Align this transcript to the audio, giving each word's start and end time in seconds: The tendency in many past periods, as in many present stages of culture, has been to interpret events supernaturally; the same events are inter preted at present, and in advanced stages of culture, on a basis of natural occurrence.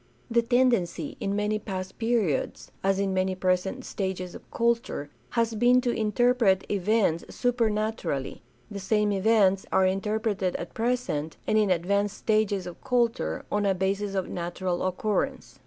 The 0.31 0.41
tendency 0.41 1.15
in 1.19 1.35
many 1.35 1.59
past 1.59 1.99
periods, 1.99 2.71
as 2.83 2.97
in 2.97 3.13
many 3.13 3.35
present 3.35 3.85
stages 3.85 4.33
of 4.33 4.49
culture, 4.49 5.11
has 5.37 5.53
been 5.53 5.79
to 5.81 5.91
interpret 5.91 6.65
events 6.71 7.23
supernaturally; 7.29 8.41
the 8.71 8.79
same 8.79 9.11
events 9.11 9.67
are 9.71 9.85
inter 9.85 10.17
preted 10.17 10.55
at 10.55 10.73
present, 10.73 11.37
and 11.45 11.55
in 11.55 11.69
advanced 11.69 12.17
stages 12.17 12.65
of 12.65 12.83
culture, 12.83 13.45
on 13.51 13.63
a 13.63 13.75
basis 13.75 14.15
of 14.15 14.27
natural 14.27 14.81
occurrence. 14.87 15.59